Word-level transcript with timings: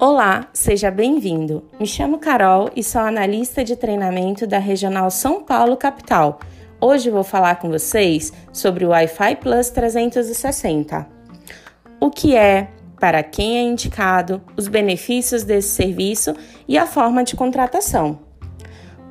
Olá, 0.00 0.48
seja 0.52 0.90
bem-vindo. 0.90 1.62
Me 1.78 1.86
chamo 1.86 2.18
Carol 2.18 2.68
e 2.74 2.82
sou 2.82 3.02
analista 3.02 3.62
de 3.62 3.76
treinamento 3.76 4.48
da 4.48 4.58
Regional 4.58 5.12
São 5.12 5.44
Paulo 5.44 5.76
Capital. 5.76 6.40
Hoje 6.80 7.08
vou 7.08 7.22
falar 7.22 7.60
com 7.60 7.68
vocês 7.70 8.32
sobre 8.52 8.84
o 8.84 8.88
Wi-Fi 8.88 9.36
Plus 9.36 9.70
360. 9.70 11.06
O 12.00 12.10
que 12.10 12.34
é, 12.34 12.68
para 12.98 13.22
quem 13.22 13.58
é 13.58 13.62
indicado, 13.62 14.42
os 14.56 14.66
benefícios 14.66 15.44
desse 15.44 15.68
serviço 15.68 16.34
e 16.66 16.76
a 16.76 16.84
forma 16.84 17.22
de 17.22 17.36
contratação. 17.36 18.18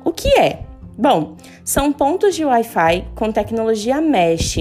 O 0.04 0.12
que 0.12 0.28
é? 0.38 0.60
Bom, 0.96 1.36
são 1.68 1.92
pontos 1.92 2.34
de 2.34 2.46
Wi-Fi 2.46 3.08
com 3.14 3.30
tecnologia 3.30 4.00
mesh 4.00 4.56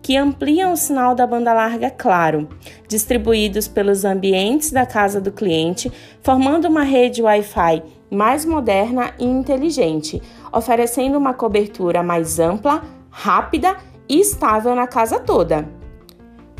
que 0.00 0.16
ampliam 0.16 0.72
o 0.72 0.76
sinal 0.76 1.12
da 1.12 1.26
banda 1.26 1.52
larga 1.52 1.90
claro, 1.90 2.48
distribuídos 2.86 3.66
pelos 3.66 4.04
ambientes 4.04 4.70
da 4.70 4.86
casa 4.86 5.20
do 5.20 5.32
cliente, 5.32 5.90
formando 6.22 6.68
uma 6.68 6.84
rede 6.84 7.20
Wi-Fi 7.20 7.82
mais 8.08 8.44
moderna 8.44 9.12
e 9.18 9.24
inteligente, 9.24 10.22
oferecendo 10.52 11.18
uma 11.18 11.34
cobertura 11.34 12.00
mais 12.00 12.38
ampla, 12.38 12.84
rápida 13.10 13.76
e 14.08 14.20
estável 14.20 14.72
na 14.76 14.86
casa 14.86 15.18
toda. 15.18 15.68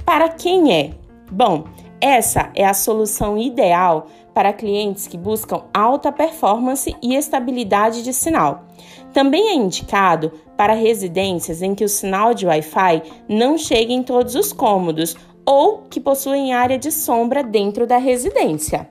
Para 0.04 0.28
quem 0.30 0.74
é? 0.74 0.94
Bom, 1.30 1.62
essa 2.00 2.50
é 2.56 2.64
a 2.64 2.74
solução 2.74 3.38
ideal 3.38 4.08
para 4.34 4.52
clientes 4.52 5.06
que 5.06 5.16
buscam 5.16 5.62
alta 5.72 6.10
performance 6.10 6.92
e 7.00 7.14
estabilidade 7.14 8.02
de 8.02 8.12
sinal. 8.12 8.64
Também 9.12 9.48
é 9.48 9.54
indicado 9.54 10.32
para 10.56 10.72
residências 10.72 11.62
em 11.62 11.74
que 11.74 11.84
o 11.84 11.88
sinal 11.88 12.34
de 12.34 12.46
Wi-Fi 12.46 13.02
não 13.28 13.58
chega 13.58 13.92
em 13.92 14.02
todos 14.02 14.34
os 14.34 14.52
cômodos 14.52 15.16
ou 15.44 15.82
que 15.90 16.00
possuem 16.00 16.52
área 16.52 16.78
de 16.78 16.90
sombra 16.90 17.42
dentro 17.42 17.86
da 17.86 17.98
residência. 17.98 18.88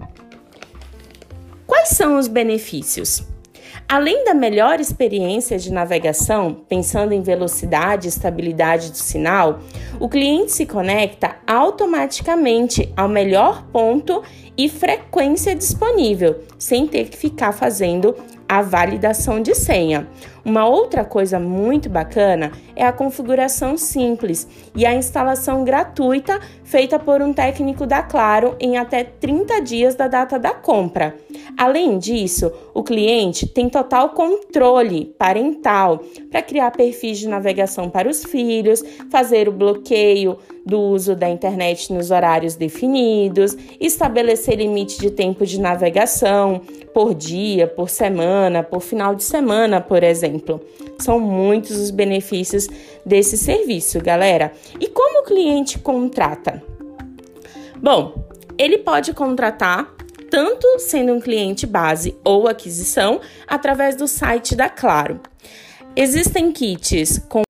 Quais 1.65 1.89
são 1.89 2.19
os 2.19 2.27
benefícios? 2.27 3.23
Além 3.87 4.23
da 4.23 4.33
melhor 4.33 4.79
experiência 4.79 5.57
de 5.57 5.71
navegação, 5.71 6.61
pensando 6.67 7.13
em 7.13 7.21
velocidade 7.21 8.07
e 8.07 8.09
estabilidade 8.09 8.89
do 8.89 8.97
sinal, 8.97 9.59
o 9.99 10.07
cliente 10.07 10.51
se 10.51 10.65
conecta 10.65 11.35
automaticamente 11.45 12.91
ao 12.95 13.09
melhor 13.09 13.65
ponto 13.67 14.23
e 14.57 14.69
frequência 14.69 15.53
disponível, 15.55 16.39
sem 16.57 16.87
ter 16.87 17.09
que 17.09 17.17
ficar 17.17 17.51
fazendo 17.51 18.15
a 18.51 18.61
validação 18.61 19.41
de 19.41 19.55
senha. 19.55 20.05
Uma 20.43 20.67
outra 20.67 21.05
coisa 21.05 21.39
muito 21.39 21.89
bacana 21.89 22.51
é 22.75 22.83
a 22.83 22.91
configuração 22.91 23.77
simples 23.77 24.47
e 24.75 24.85
a 24.85 24.95
instalação 24.95 25.63
gratuita 25.63 26.39
feita 26.63 26.97
por 26.97 27.21
um 27.21 27.31
técnico 27.31 27.85
da 27.85 28.01
Claro 28.01 28.55
em 28.59 28.77
até 28.77 29.03
30 29.03 29.61
dias 29.61 29.95
da 29.95 30.07
data 30.07 30.39
da 30.39 30.51
compra. 30.51 31.15
Além 31.57 31.99
disso, 31.99 32.51
o 32.73 32.81
cliente 32.81 33.45
tem 33.45 33.69
total 33.69 34.09
controle 34.09 35.13
parental 35.17 36.01
para 36.31 36.41
criar 36.41 36.71
perfis 36.71 37.19
de 37.19 37.27
navegação 37.27 37.89
para 37.89 38.09
os 38.09 38.23
filhos, 38.23 38.83
fazer 39.11 39.47
o 39.47 39.51
bloqueio 39.51 40.37
do 40.65 40.79
uso 40.79 41.15
da 41.15 41.29
internet 41.29 41.91
nos 41.91 42.11
horários 42.11 42.55
definidos, 42.55 43.55
estabelecer 43.79 44.55
limite 44.55 44.99
de 44.99 45.11
tempo 45.11 45.45
de 45.45 45.59
navegação 45.59 46.61
por 46.93 47.13
dia, 47.13 47.67
por 47.67 47.89
semana, 47.89 48.63
por 48.63 48.81
final 48.81 49.15
de 49.15 49.23
semana, 49.23 49.81
por 49.81 50.03
exemplo. 50.31 50.61
São 50.99 51.19
muitos 51.19 51.77
os 51.77 51.91
benefícios 51.91 52.67
desse 53.05 53.37
serviço, 53.37 53.99
galera. 54.01 54.53
E 54.79 54.87
como 54.87 55.21
o 55.21 55.25
cliente 55.25 55.77
contrata? 55.79 56.63
Bom, 57.81 58.25
ele 58.57 58.77
pode 58.77 59.13
contratar 59.13 59.93
tanto 60.29 60.79
sendo 60.79 61.13
um 61.13 61.19
cliente 61.19 61.65
base 61.65 62.15
ou 62.23 62.47
aquisição 62.47 63.19
através 63.47 63.95
do 63.95 64.07
site 64.07 64.55
da 64.55 64.69
Claro. 64.69 65.19
Existem 65.95 66.51
kits 66.51 67.19
com 67.27 67.41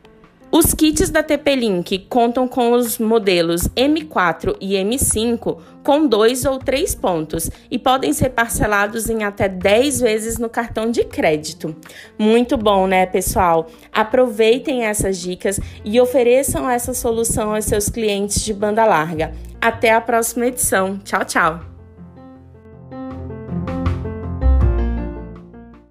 os 0.52 0.74
kits 0.74 1.10
da 1.10 1.24
TP-Link 1.24 2.08
contam 2.10 2.46
com 2.46 2.74
os 2.74 2.98
modelos 3.00 3.70
M4 3.70 4.58
e 4.60 4.74
M5 4.74 5.58
com 5.82 6.06
dois 6.06 6.44
ou 6.44 6.60
três 6.60 6.94
pontos 6.94 7.50
e 7.70 7.80
podem 7.80 8.12
ser 8.12 8.32
parcelados 8.32 9.10
em 9.10 9.24
até 9.24 9.48
10 9.48 10.02
vezes 10.02 10.38
no 10.38 10.50
cartão 10.50 10.92
de 10.92 11.06
crédito. 11.06 11.74
Muito 12.20 12.58
bom, 12.58 12.86
né, 12.86 13.06
pessoal? 13.06 13.68
Aproveitem 13.94 14.84
essas 14.84 15.18
dicas 15.20 15.60
e 15.86 16.02
ofereçam 16.02 16.70
essa 16.70 16.94
solução 16.94 17.56
aos 17.56 17.66
seus 17.66 17.88
clientes 17.88 18.44
de 18.44 18.54
banda 18.54 18.86
larga. 18.86 19.32
Até 19.62 19.94
a 19.94 20.02
próxima 20.02 20.48
edição. 20.48 21.00
Tchau, 21.00 21.24
tchau! 21.24 21.81